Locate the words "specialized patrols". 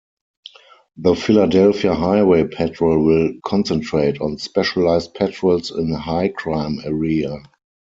4.39-5.69